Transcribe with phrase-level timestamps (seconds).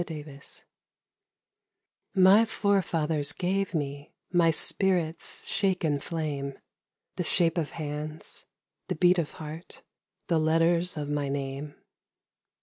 [0.03, 0.41] Driftwood
[2.15, 6.57] My forefathers gave me My spirit's shaken flame,
[7.17, 8.47] The shape of hands,
[8.87, 9.83] the beat of heart,
[10.27, 11.75] The letters of my name.